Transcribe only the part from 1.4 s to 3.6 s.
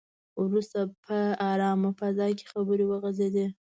ارامه فضا کې خبرې وغځېدې.